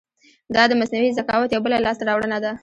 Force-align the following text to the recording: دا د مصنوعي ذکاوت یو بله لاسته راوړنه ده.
دا 0.55 0.63
د 0.69 0.73
مصنوعي 0.81 1.11
ذکاوت 1.19 1.49
یو 1.51 1.61
بله 1.65 1.77
لاسته 1.85 2.03
راوړنه 2.09 2.37
ده. 2.43 2.51